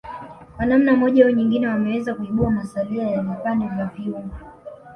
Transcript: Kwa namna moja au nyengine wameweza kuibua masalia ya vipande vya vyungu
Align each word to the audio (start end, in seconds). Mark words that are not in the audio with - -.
Kwa 0.57 0.65
namna 0.65 0.95
moja 0.95 1.25
au 1.25 1.31
nyengine 1.31 1.67
wameweza 1.67 2.15
kuibua 2.15 2.51
masalia 2.51 3.09
ya 3.11 3.21
vipande 3.21 3.67
vya 3.67 3.85
vyungu 3.85 4.35